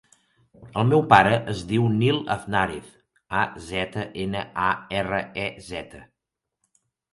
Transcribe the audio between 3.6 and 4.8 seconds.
zeta, ena, a,